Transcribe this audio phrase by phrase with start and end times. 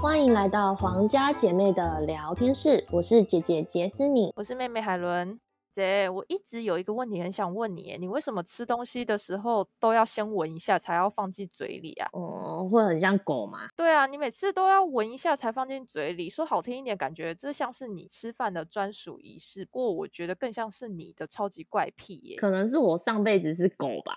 [0.00, 4.32] 欢迎来到皇家姐妹的聊天室，我是姐姐杰斯米。
[4.36, 5.38] 我是妹妹海伦。
[5.72, 12.08] 姐，我一直有一个问题很想问你耶，你为什么吃东西的时候都要先闻一下才要放进嘴里啊？
[12.12, 13.68] 哦、会很像狗吗？
[13.76, 19.64] 对啊，你每次都要闻一下才放进嘴里，说好听一点，感觉这像是你吃饭的专属仪式。
[19.64, 24.16] 不过我觉得更像是你的超级怪癖耶，可能是我上辈子是狗吧。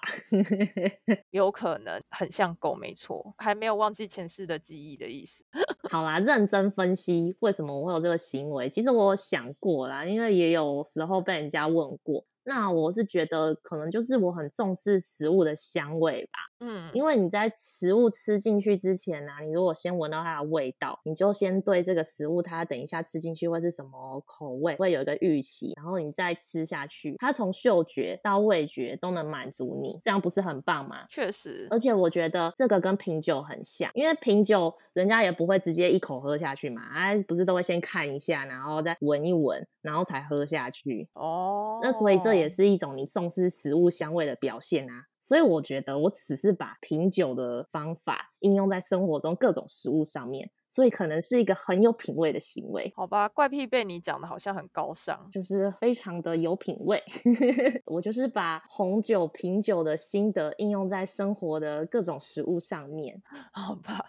[1.32, 5.46] 有可能很像狗，没错，还没有忘记前世的记忆的意思。
[5.90, 12.26] 好啦，认真分析为什么我会有这个行为，其实我想过啦，因为也有时候被人家问过。
[12.44, 31.06] 那我是觉得可能就是我很重视食物的香味吧，嗯，因为你在食物吃进去之前呢、啊，你如果先闻到它的味道，你就先对这个食物它等一下吃进去会是什么口味，会有一个预期，然后你再吃下去，它从嗅觉到味觉都能满足你，这样不是很棒吗？
[31.10, 41.10] 确实，而且我觉得这个跟品酒很像，因为品酒人家也不会直接一口喝下去嘛，啊，不是都会先看一下，然后再闻一闻，然后才喝下去。
[41.14, 45.06] 哦，那所以这也是一种你重视食物香味的表现啊。
[45.26, 52.92] 所以我觉得我只是把品酒的方法应用在生活中各种食物上面，所以可能是一个很有品味的行为。
[52.96, 55.30] 好吧，怪癖被你讲的好像很高尚。
[55.32, 57.02] 就是非常的有品味，
[57.86, 63.22] 我就是把红酒品酒的心得应用在生活的各种食物上面。
[63.52, 64.06] 好吧，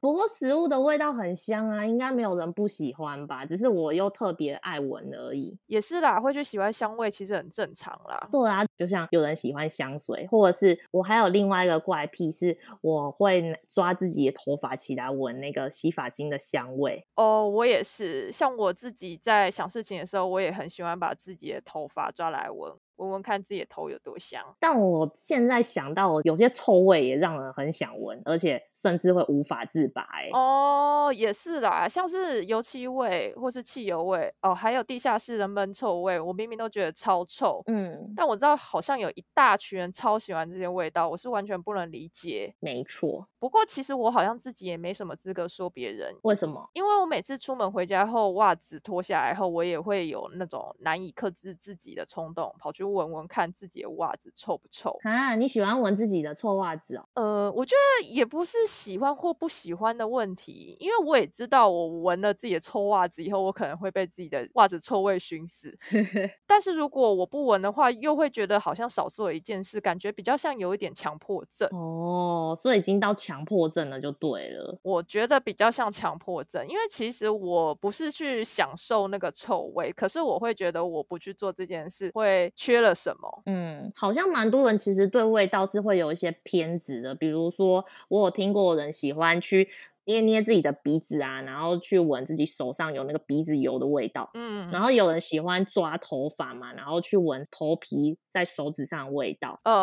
[0.00, 3.44] 不过食物的味道很香啊，应该没有人不喜欢吧？
[3.44, 5.58] 只是我又特别爱闻而已。
[5.66, 8.28] 也是啦，会去喜欢香味，其实很正常啦。
[8.30, 17.06] 对啊，就像有人喜欢香水，或者是我还有另外一个怪癖，是我会抓自己的头发起来闻那个洗发金的香味。
[17.14, 24.42] 哦，我也是，像我自己在想事情的时候，我也很喜欢把自己的头发抓来闻，闻闻看自己的头有多香。
[24.58, 30.30] 但我现在想到，有些臭味也让人很想闻，而且甚至会无法自拔、欸。
[30.32, 42.54] 哦，也是啦，像是油漆味或是汽油味，哦，还有地下室的闷臭味，我明明都觉得超臭，嗯，但我知道好像有一大群人超喜欢这些味道，我是完全不能理解。
[42.60, 43.28] 没错。
[43.38, 46.68] 不过其实我好像自己也没什么资格说别人，为什么？
[46.72, 54.96] 因为我每次出门回家后，袜子脱下来后，我也会有那种难以克制自己的冲动，跑去闻闻看自己的袜子臭不臭。
[55.02, 57.04] 啊，你喜欢闻自己的臭袜子哦？
[57.14, 65.76] 呃，我觉得也不是喜欢或不喜欢的问题，因为我也知道，我闻了自己的臭袜子以后，我可能会被自己的袜子臭味熏死。
[66.46, 71.68] 但是如果我不闻的话，又会觉得好像少做了一件事，感觉比较像有一点强迫症。
[71.72, 74.78] 哦，所以已经到强迫症了，就对了。
[74.82, 83.42] 我觉得比较像强迫症，因为其实我不是去享受那个臭味，可是我会觉得我不去做这件事会缺了什么。
[83.46, 89.68] 嗯，好像蛮多人其实对味道是会有一些偏执的，比如说我有听过人喜欢去
[90.04, 94.30] 捏捏自己的鼻子啊，然后去闻自己手上有那个鼻子油的味道。
[94.34, 99.58] 嗯，然后有人喜欢抓头发嘛，然后去闻头皮在手指上的味道。
[99.64, 99.74] 哦哦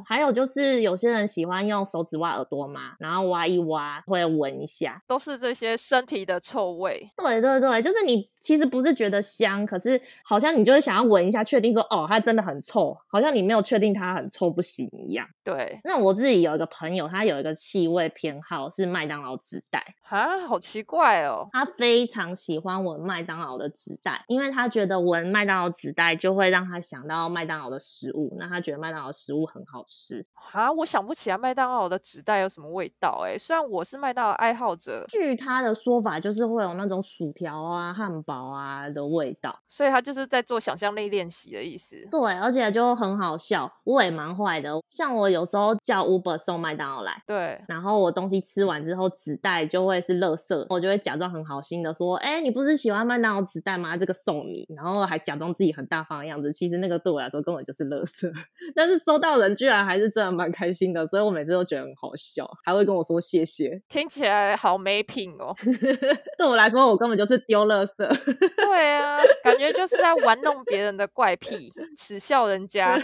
[0.00, 5.00] 哦，还有就是有些人喜欢用手指挖耳朵嘛，然后挖一挖会闻一下。
[5.06, 7.08] 都是这些身体的臭味。
[7.16, 15.26] 对对对，就是你其实不是觉得香，可是好像你就会想要闻一下，确定说哦，它真的很臭，好像你没有确定它很臭不行一样。
[15.44, 21.48] 对，那我自己有一个朋友，他有一个气味偏好是麦当劳纸袋，啊，好奇怪哦。
[21.52, 30.22] 他非常喜欢闻麦当劳的纸袋，因为他觉得闻麦当劳纸袋就会让他想到麦当劳的食物，那他觉得麦当劳的食物很好吃。
[30.52, 33.38] 啊，我想不起来麦当劳的纸袋有什么味道哎。
[33.38, 39.58] 虽然我是麦当劳爱好者，据他的说法，就是会有那种薯条啊、汉堡啊的味道。
[39.68, 41.96] 所以他就是在做想象力练习的意思。
[42.10, 43.70] 对，而且就很好笑。
[43.84, 53.96] 我也蛮坏的，像我有时候叫 Uber 送麦当劳来，对，然后我东西吃完之后，纸袋就会是垃圾，我就会假装很好心的说：“哎、你不是喜欢麦当劳纸袋吗？
[53.96, 58.30] 这个送你。”然后还假装自己很大方的样子，其实那个对我来说根本就是垃圾。
[58.74, 63.80] 但是收到人居然还是真的蛮开心的，所以我每次都觉得很好笑，还会跟我说谢谢。
[63.88, 65.54] 听起来好没品哦。
[66.38, 68.17] 对我来说，我根本就是丢垃圾。
[68.56, 72.98] 对啊，感觉就是在玩弄别人的怪癖，耻笑人家。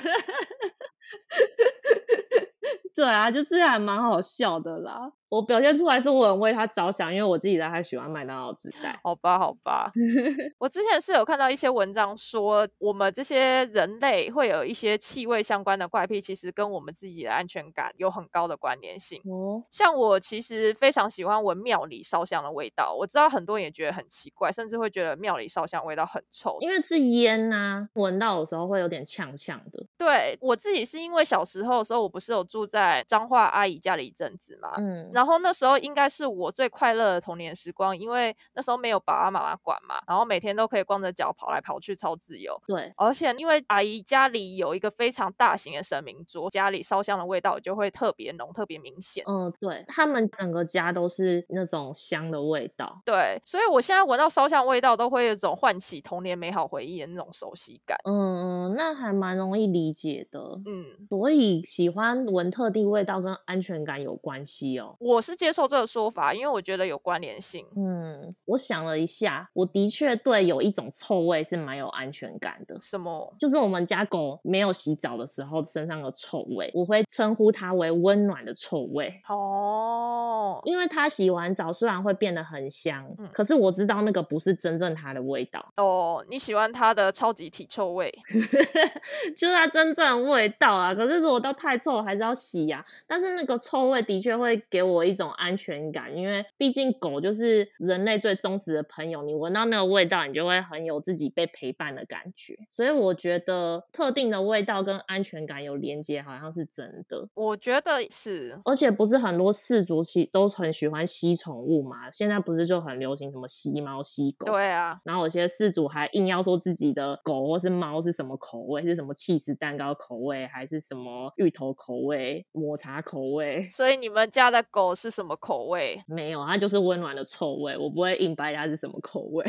[2.95, 5.13] 对啊，就是还蛮好笑的啦。
[5.35, 8.99] 我表现出来是我很为他着想，因为我自己在他喜欢麦当劳纸袋。
[9.03, 9.91] 好吧，好吧。
[10.59, 19.21] 我之前是有看到一些文章说，我们这些人类会有一些气味相关的怪癖，其实跟我们自己的安全感有很高的关联性。
[19.25, 26.57] 哦，像我其实非常喜欢闻庙里烧香的味道，我知道很多人也觉得很奇怪，甚至会觉得庙里烧香味道很臭。
[26.61, 29.85] 因为是烟呐、闻到的时候会有点呛呛的。
[29.97, 42.61] 对我自己是因为小时候的时候，我不是有住在彰化阿姨家里一阵子嘛，嗯，然后那时候应该是我最快乐的童年时光，因为那时候没有爸爸妈妈管嘛，然后每天都可以光着脚跑来跑去，超自由。
[42.67, 49.25] 对，而且因为阿姨家里有一个非常大型的神明桌，家里烧香的味道就会特别浓、特别明显。
[49.27, 53.01] 嗯，对，他们整个家都是那种香的味道。
[53.05, 57.99] 对，所以我现在闻到烧香味道，都会有一种唤起童年美好回忆的那种熟悉感。
[58.05, 60.41] 嗯嗯，那还蛮容易理解的。
[60.67, 64.97] 嗯，所以喜欢闻特定味道跟安全感有关系哦。
[65.01, 67.67] 我是接受这个说法，因为我觉得有关联性。
[67.77, 72.79] 嗯，我想了一下，我的确对有一种臭味是蛮有安全感的。
[72.83, 73.35] 什么？
[73.39, 79.13] 就是我们家狗没有洗澡的时候身上的臭味，我会称呼它为温暖的臭味。
[79.29, 88.13] 哦，因为它洗完澡虽然会变得很香，嗯可是我知道那个不是真正它的味道，哦，你喜欢它的超级体臭味？
[89.35, 90.95] 就是它真正的味道啊。
[90.95, 102.55] 可是如果到太臭，还是要洗呀、但是那个臭味的确会给我一种安全感，因为毕竟狗就是人类最忠实的朋友，你闻到那个味道，你就会很有自己被陪伴的感觉。
[102.71, 107.27] 所以我觉得特定的味道跟安全感有连接，好像是真的。
[107.33, 108.61] 我觉得是。
[108.67, 112.11] 而且不是很多氏族其都很喜欢吸宠物嘛？
[112.11, 114.47] 现在不是就很流行什么吸猫、吸狗？
[114.47, 123.67] 对啊，然后有些饲主还硬要说自己的狗或是猫是什么口味，是什么气死蛋糕口味，还是什么芋头口味、抹茶口味？
[123.71, 126.03] 所以你们家的狗是什么口味？
[126.09, 129.45] 没有，它就是温暖的臭味，我不会硬掰它是什么口味。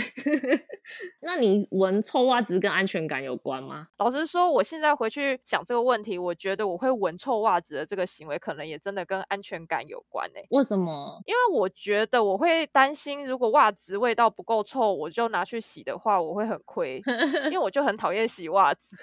[1.22, 3.88] 那你闻臭袜子跟安全感有关吗？
[3.98, 11.20] 老实说，我现在回去想这个问题，我觉得我会闻臭袜子的这个行为，可能也真的跟安全感有关诶、为什么？
[11.26, 17.02] 因为我觉得我会担心，如果袜子味道不够臭，我就拿去洗的话，我会很亏，
[17.46, 18.96] 因为我就很讨厌洗袜子，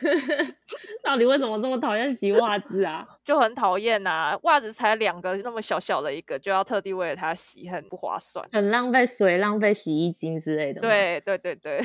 [1.02, 3.04] 到底为什么这么讨厌洗袜子啊？
[3.24, 4.38] 就很讨厌呐。
[4.44, 8.46] 袜子才两个那么小小的一个，就要特地为了它洗，很不划算。
[8.52, 11.82] 很浪费水、浪费洗衣精之类的。，对对对对，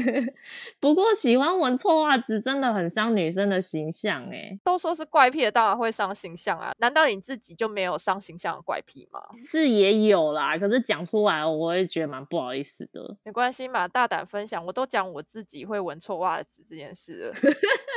[0.80, 4.58] 不过喜欢闻臭袜子真的很伤女生的形象哎。
[4.64, 6.72] 都说是怪癖的，当然会伤形象啊。
[6.78, 9.20] 难道你自己就没有伤形象的怪癖吗？
[9.32, 13.16] 是也有啦，可是讲出来我会觉得蛮不好意思的。
[13.24, 14.64] 没关系嘛，大胆分享。
[14.64, 17.34] 我都讲我自己会闻臭袜子这件事了。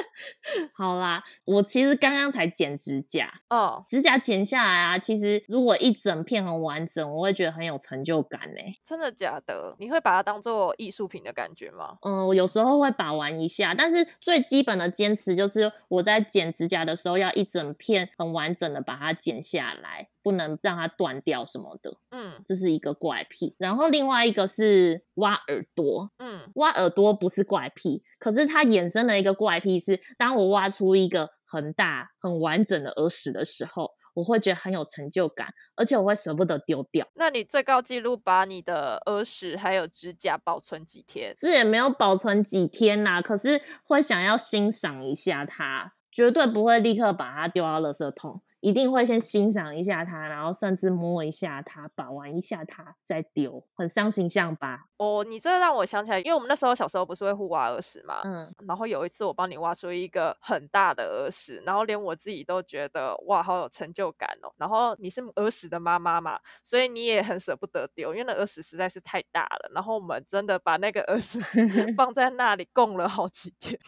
[0.74, 8.76] 好啦，我其实刚刚才剪指甲，哦，指甲剪下来啊，其实如果一整片很完整，我会觉得很有成就感欸。
[8.84, 9.74] 真的假的？
[9.80, 11.98] 你会把它当做艺术品的感觉吗？
[12.02, 23.56] 嗯，我有时候会把玩一下，但是最基本的坚持就是我在剪指甲的时候要一整片很完整的把它剪下来，不能让它断掉什么的，嗯这是一个怪癖。
[23.58, 37.06] 然后另外一个是挖耳朵，嗯，挖耳朵不是怪癖，可是它衍生了一个怪癖是，当我挖出一个很大、很完整的耳屎的时候，我会觉得很有成就感，而且我会舍不得丢掉。
[37.14, 41.36] 那你最高纪录把你的耳屎还有指甲保存几天？
[41.36, 48.42] 是也没有保存几天呐、可是会想要欣赏一下它，绝对不会立刻把它丢到垃圾桶。
[48.66, 54.88] 一定会先欣赏一下它，然后甚至摸一下它，把玩一下它，再丢，很伤形象吧？
[54.98, 64.52] 哦，你这让我想起来，因为我们那时候小时候不是会互挖耳屎嘛，嗯，然后有一次我帮你挖出一个很大的耳屎，然后连我自己都觉得哇，好有成就感哦。
[64.58, 69.70] 然后你是耳屎的妈妈嘛，所以你也很舍不得丢，因为那耳屎实在是太大了。
[69.76, 71.40] 然后我们真的把那个耳屎
[71.96, 73.80] 放在那里供了好几天。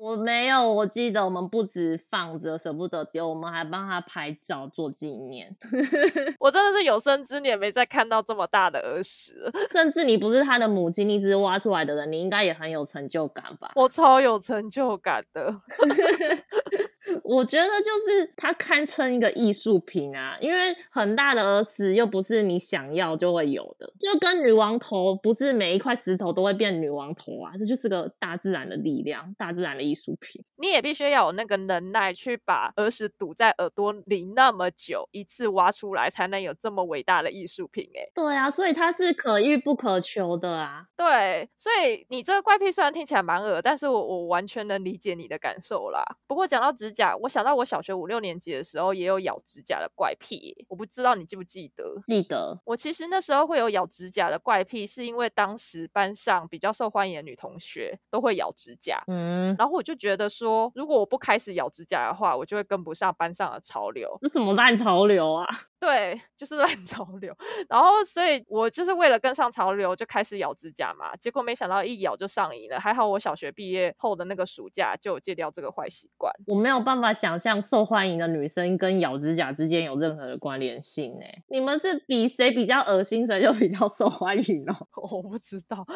[0.00, 5.54] 我没有，我记得我们不止放着舍不得丢，我们还帮他拍照做纪念。
[6.40, 13.72] 我真的是有生之年没再看到这么大的耳屎了，甚至你不是他的母亲，你只是挖出来的人，你应该也很有成就感吧？
[13.74, 15.60] 我超有成就感的。
[17.24, 30.44] 我觉得就是它堪称一个艺术品啊，因为很大的耳屎又不是你想要就会有的，就跟女王头不是每一块石头都会变女王头啊，这就是个大自然的力量，大自然的艺术品。
[30.56, 38.10] 你也必须要有那个能耐去把耳屎堵在耳朵里那么久，一次挖出来，才能有这么伟大的艺术品、欸。
[38.14, 40.84] 对啊，所以它是可遇不可求的啊。
[40.96, 46.04] 对，所以你这个怪癖虽然听起来蛮恶，但是我我完全能理解你的感受啦。
[46.26, 46.99] 不过讲到指甲。
[47.00, 51.98] 甲，我想到我小学五六年级的时候也有咬指甲的怪癖，我不知道你记不记得？
[52.02, 52.60] 记得。
[52.66, 64.18] 我其实那时候会有咬指甲的怪癖，是因为当时班上比较受欢迎的女同学都会咬指甲，嗯，然后我就觉得说，如果我不开始咬指甲的话，我就会跟不上班上的潮流。
[64.20, 65.46] 这什么烂潮流啊？
[65.80, 67.34] 对，就是烂潮流。
[67.68, 71.16] 然后，所以我就是为了跟上潮流，就开始咬指甲嘛。
[71.16, 72.78] 结果没想到一咬就上瘾了。
[72.78, 76.32] 还好我小学毕业后的那个暑假就有戒掉这个坏习惯。
[76.46, 81.42] 我没有办法想象受欢迎的女生跟咬指甲之间有任何的关联性哎。
[81.48, 84.74] 你们是比谁比较恶心，谁就比较受欢迎哦？
[85.12, 85.86] 我不知道。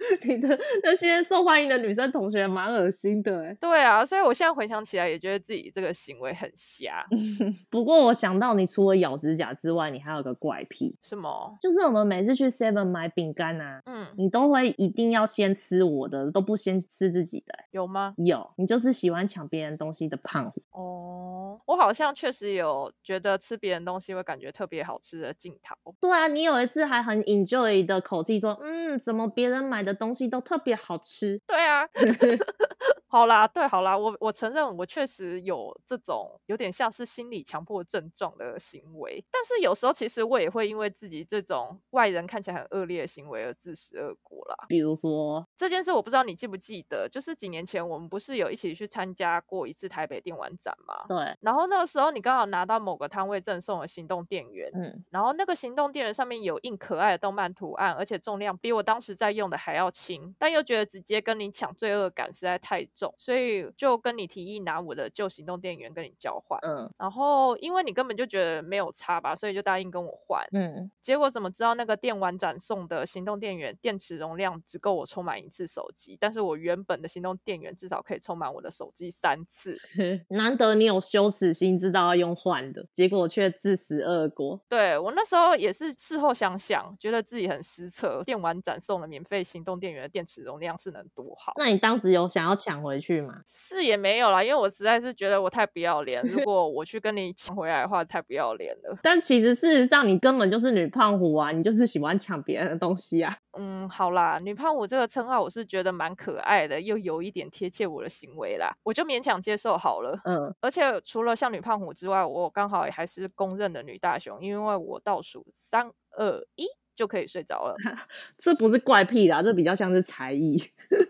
[0.24, 3.56] 你的那些受欢迎的女生同学蛮恶心的哎。
[3.60, 7.04] 对啊，所以我现在回想起来也觉得自己这个行为很瞎。
[7.70, 11.56] 不过我想到你除了咬指甲之外，你还有个怪癖，什么？
[11.60, 17.54] 就是我们每次去 Seven 买饼干啊，嗯，你都会一定要先吃我的，都不先吃自己的。
[17.70, 18.14] 有吗？
[18.18, 20.62] 有，你就是喜欢抢别人东西的胖虎。
[20.72, 25.94] 哦，我好像确实有觉得吃别人东西会感觉特别好吃的镜头。
[26.00, 31.40] 对啊，你有一次还很 enjoy 的口气说，嗯，怎么别人买的东西都特别好吃？
[31.46, 31.86] 对啊。
[33.12, 44.56] 好啦，对，好啦，我我承认我确实有这种有点像是心理强迫症状的行为，但是有时候其实我也会因为自己这种外人看起来很恶劣的行为而自食恶果啦。
[44.66, 51.04] 比如说这件事，我不知道你记不记得，就是几年前我们不是有一起去参加过一次台北电玩展吗？
[51.06, 63.62] 对，然后那个时候你刚好拿到某个摊位赠送的行动电源，嗯，然后那个行动电源上面有印可爱的动漫图案，而且重量比我当时在用的还要轻，但又觉得直接跟你抢罪恶感实在太重，所以。
[63.76, 79.74] 就跟你提议拿我的旧行动电源跟你交换，嗯，然后因为你根本就觉得没有差吧，所以就答应跟我换，嗯，结果怎么知道那个电玩展送的行动电源电池容量只够我充满一次手机，但是我原本的行动电源至少可以充满我的手机三次，
[80.28, 84.60] 难得你有羞耻心，知道要用换的，结果却自食恶果。
[84.68, 91.52] 对我那时候也是事后想想，觉得自己很失策，电玩展送的免费行动电源的电池容量是能多好？
[91.56, 93.40] 那你当时有想要抢回去吗？
[93.46, 96.22] 是也没有啦，因为我实在是觉得我太不要脸。
[96.24, 98.98] 如果我去跟你抢回来的话，太不要脸了。
[99.02, 101.52] 但其实事实上，你根本就是女胖虎啊！
[101.52, 103.36] 你就是喜欢抢别人的东西啊。
[103.58, 110.18] 嗯，好啦，女胖虎这个称号我是觉得蛮可爱的，又有一点贴切我的行为啦，我就勉强接受好了。
[110.24, 116.66] 嗯，而且除了像女胖虎之外，我刚好也还是公认的女大雄，因为我倒数三二一。
[116.94, 117.74] 就可以睡着了，
[118.36, 120.56] 这不是怪癖啦，这比较像是才艺。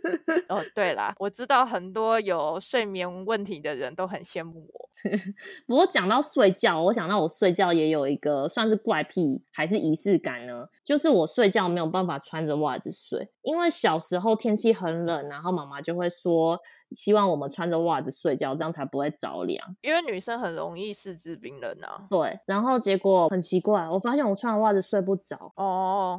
[0.49, 4.89] 哦，对啦，我知道很多有睡眠问题的人都很羡慕我。
[5.67, 16.61] 不过讲到睡觉，我想到我睡觉也有一个算是怪癖还是仪式感呢，就是我睡觉没有办法穿着袜子睡，因为小时候天气很冷，然后妈妈就会说。
[16.95, 19.75] 希望我们穿着袜子睡觉，这样才不会着凉。
[19.81, 22.05] 因为女生很容易四肢冰冷啊。
[22.11, 25.51] 对，然后结果很奇怪，我发现我穿着袜子睡不着。
[25.57, 25.72] 哦。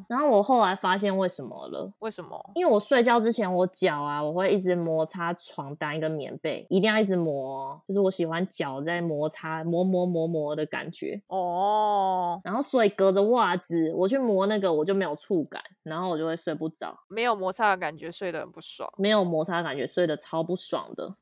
[0.07, 1.91] 然后我后来发现为什么了？
[1.99, 2.51] 为什么？
[2.55, 11.21] 因为我睡觉之前，我脚啊，我会一直摩擦床单跟棉被，一定要一直磨，就是我喜欢脚在摩擦，磨磨磨磨的感觉。
[11.27, 12.41] 哦。
[12.43, 16.97] 然后所以隔着袜子我去磨那个，我就没有触感，然后我就会睡不着。
[17.09, 18.91] 没有摩擦的感觉，睡得很不爽。
[18.97, 20.53] 没有摩擦的感觉，睡得超不。
[20.63, 21.13] 爽的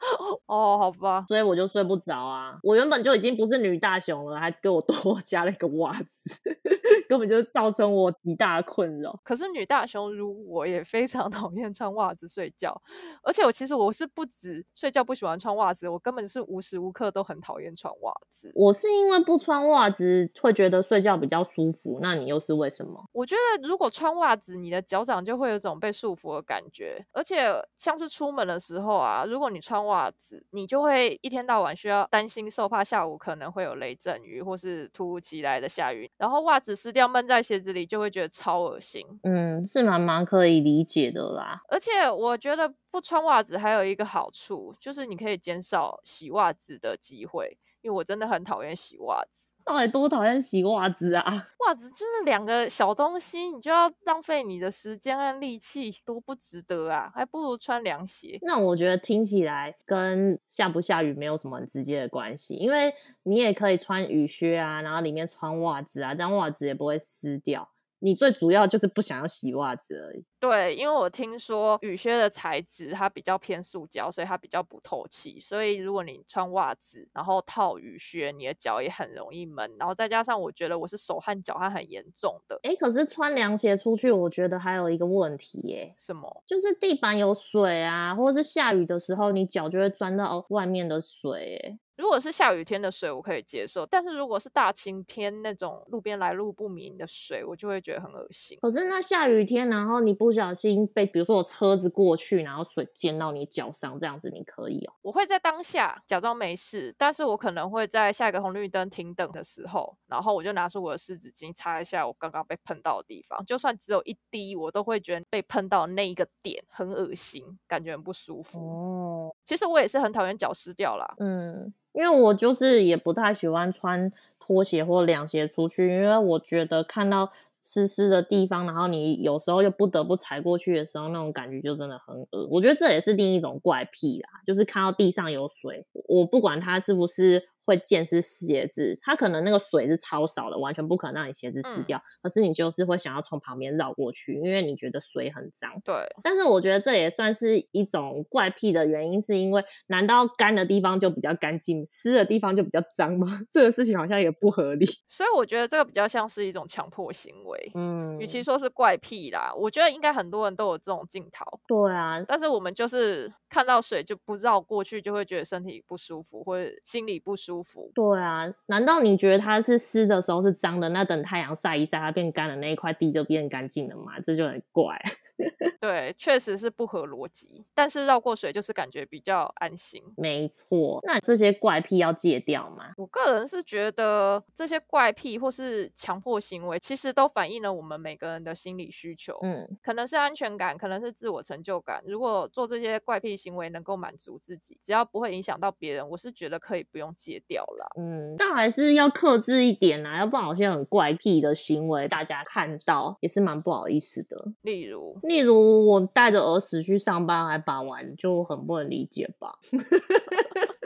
[0.46, 2.58] 哦，好吧，所以我就睡不着啊。
[2.62, 6.30] 我原本就已经不是女大熊了，还给我多 加了一个袜子，
[7.08, 9.18] 根本就造成我极大的困扰。
[9.24, 12.80] 可是女大熊如我也非常讨厌穿袜子睡觉，
[13.22, 18.50] 而且我其实我是不止睡觉不喜欢穿袜子，我根本是无时无刻都很讨厌穿袜子。
[18.54, 23.04] 我是因为不穿袜子会觉得睡觉比较舒服，那你又是为什么？
[23.12, 39.04] 我觉得如果穿袜子，你的脚掌就会有种被束缚的感觉，而且像是出门的时候啊，如果你穿袜子，你就会一天到晚需要担心受怕下午可能会有雷阵雨，或是突如其来的下雨，然后袜子湿掉闷在鞋子里，就会觉得超恶心。
[39.24, 41.60] 嗯，是蛮蛮可以理解的啦。
[41.68, 49.50] 而且我觉得不穿袜子还有一个好处，就是你可以减少洗袜子的机会，因为我真的很讨厌洗袜子。
[49.68, 51.24] 到底多讨厌洗袜子啊！
[51.66, 57.12] 袜子就是两个小东西，你就要浪费你的时间和力气，多不值得啊！
[57.14, 58.38] 还不如穿凉鞋。
[58.40, 62.90] 那我觉得听起来跟下不下雨没有什么很直接的关系，因为
[63.24, 67.68] 你也可以穿雨靴啊，然后里面穿袜子啊，这样袜子也不会湿掉。
[68.00, 70.24] 你最主要就是不想要洗袜子而已。
[70.40, 75.40] 对，因为我听说雨靴的材质它比较偏塑胶，所以它比较不透气。
[75.40, 79.70] 所以如果你穿袜子，然后套雨靴，你的脚也很容易闷。
[79.78, 82.58] 然后再加上我觉得我是手汗脚汗很严重的。
[82.62, 85.94] 哎，可是穿凉鞋出去，我觉得还有一个问题耶。
[85.98, 86.44] 什么？
[86.46, 91.60] 就是地板有水啊，或者是下雨的时候，你脚就会钻到外面的水。
[91.64, 91.78] 哎。
[91.98, 98.56] 如果是下雨天的水，我可以接受；但是如果是大晴天那种路边来路不明的水，我就会觉得很恶心。
[98.62, 104.94] 可是那下雨天，然后你不小心被，比如说我车子过去，然后水溅到你脚上，这样子你可以哦。
[105.02, 118.60] 我会在当下假装没事，但是我可能会在下一个红绿灯停等的时候，然后我就拿出我的湿纸巾擦一下我刚刚被喷到的地方，就算只有一滴，我都会觉得被喷到那一个点很恶心，感觉很不舒服。
[118.60, 121.14] 哦，其实我也是很讨厌脚湿掉啦。
[121.18, 121.72] 嗯。
[121.94, 137.48] 因为我就是也不太喜欢穿拖鞋或凉鞋出去，因为我觉得看到湿湿的地方，然后你有时候又不得不踩过去的时候，那种感觉就真的很恶我觉得这也是另一种怪癖啦，就是看到地上有水，我不管它是不是。
[137.68, 142.02] 会溅湿鞋子，它可能那个水是超少的，完全不可能让你鞋子湿掉。
[142.22, 145.70] 可是你就是会想要从旁边绕过去，因为你觉得水很脏。
[145.84, 145.94] 对。
[146.22, 153.40] 但是我觉得这也算是一种怪癖的原因，是因为难道干的地方就比较干净，湿的地方就比较脏吗？
[153.52, 154.86] 这个事情好像也不合理。
[155.06, 157.70] 所以我觉得这个比较像是一种强迫行为。
[157.74, 158.18] 嗯。
[158.18, 161.44] 与其说是怪癖啦，我觉得应该很多人都有这种镜头。
[161.66, 162.24] 对啊。
[162.26, 167.57] 但是我们就是看到水就不绕过去，就会觉得身体不舒服或者心里不舒服。
[167.94, 170.88] 对啊，难道你觉得它是湿的时候是脏的？
[170.90, 174.18] 那等太阳晒一晒，它变干的那一块地就变干净了吗？
[174.20, 174.98] 这就很怪。
[175.80, 177.64] 对，确实是不合逻辑。
[177.74, 180.02] 但是绕过水就是感觉比较安心。
[180.16, 182.92] 没错，那这些怪癖要戒掉吗？
[182.96, 189.38] 我个人是觉得这些怪癖或是强迫行为，其实都反映了我们每个人的心理需求。
[189.42, 192.02] 嗯，可能是安全感，可能是自我成就感。
[192.06, 197.90] 如果做这些怪癖行为能够满足自己，只要不会影响到别人，我是觉得可以不用戒掉了。
[197.96, 204.52] 嗯，但还是要克制一点啊，要不然有些很怪癖的行为，大家看到也是蛮不好意思的。
[204.62, 209.58] 例如，例如我带着儿子去上班还把玩，就很不能理解吧。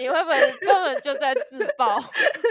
[0.00, 2.00] 你会不会根本就在自爆？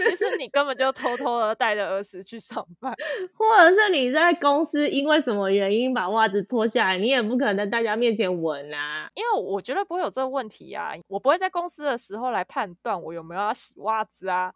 [0.08, 2.94] 其实你根本就偷偷的带着儿时去上班，
[3.34, 9.10] 或者是你在公司因为什么原因把袜子脱下来，你也不可能在大家面前闻啊。
[9.16, 14.54] 因为我觉得不会有这个问题啊，我不会在公司的时候来判断我有没有要洗袜子啊。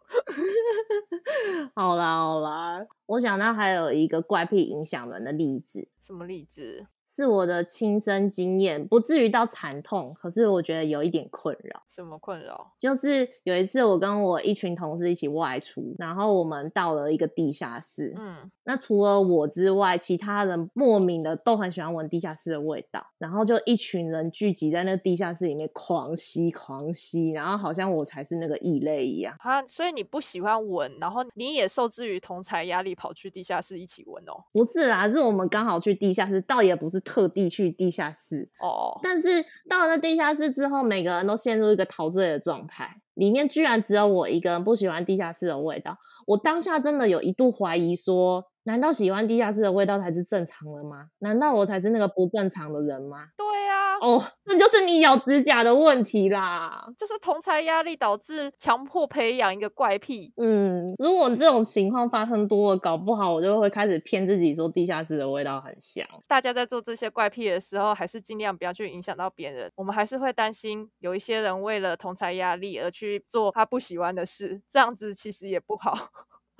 [1.74, 6.86] 好啦好啦，我想到还有一个怪癖影响人的例子，什么例子？
[7.14, 11.80] 是我的亲身经验，不至于到惨痛，可是我觉得有一点困扰。
[11.88, 12.72] 什么困扰？
[12.76, 18.12] 就是有一次我跟我一群同事一起外出，然后我们到了一个地下室。
[18.18, 29.32] 嗯，那除了我之外，其他人莫名的都很喜欢闻地下室的味道，然后就一群人聚集在那地下室里面狂吸狂吸，然后好像我才是那个异类一样。
[29.38, 34.42] 啊，所以你不喜欢闻，然后你也受制于同才压力，跑去地下室一起闻哦？
[34.50, 37.03] 不是啦，是我们刚好去地下室，倒也不是。
[37.04, 45.98] 特地去地下室哦，但是到了地下室之后，每个人都陷入一个陶醉的状态，里面居然只有我一个人不喜欢地下室的味道。
[46.26, 48.46] 我当下真的有一度怀疑说。
[48.64, 51.08] 难道喜欢地下室的味道才是正常的吗？
[51.20, 53.26] 难道我才是那个不正常的人吗？
[53.36, 60.32] 对呀，哦，那就是你咬指甲的问题啦，就是同才压力导致强迫培养一个怪癖。
[60.36, 66.06] 嗯，如果这种情况发生多了，搞不好我就会开始骗自己说地下室的味道很香。
[66.26, 69.70] 大家在做这些怪癖的时候，还是尽量不要去影响到别人。
[69.74, 76.08] 我们还是会担心有一些人为了同才压力而去做他不喜欢的事，这样子其实也不好。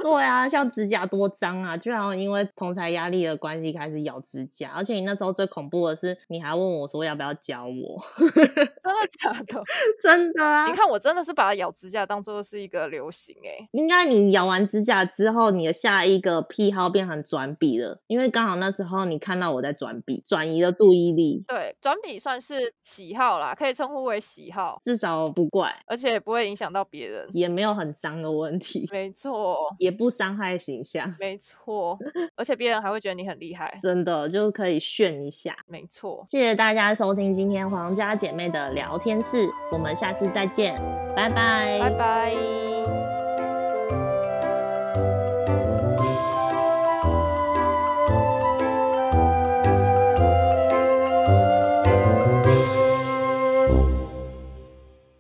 [0.05, 1.75] 对啊，像指甲多脏啊！
[1.79, 7.99] 居然因为同才压力的关系开始咬指甲，而且你那时候最恐怖的是，你还问我说要不要教我？
[8.19, 9.63] 真的假的？
[10.03, 10.67] 真的啊！
[10.67, 13.67] 你看我真的是把咬指甲当做是一个流行哎。
[13.73, 21.43] 应该你咬完指甲之后，你的下一个癖好变成转笔了，因为刚好那时候你看到我在转笔，转移了注意力。
[21.49, 28.87] 对，转笔算是喜好啦，可以称呼为喜好，至少不怪，而且不会影响到别人，也没有很脏的问题。
[28.93, 29.57] 没错。
[29.79, 31.99] 也不伤害形象，没错，
[32.37, 36.25] 而且别人还会觉得你很厉害，真的就可以炫一下，没错。
[36.27, 40.75] 谢谢大家收听今天皇家姐妹的聊天室，我们下次再见，
[41.17, 42.74] 拜拜，拜拜。